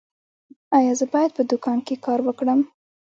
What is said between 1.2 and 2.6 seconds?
په دوکان کې کار وکړم؟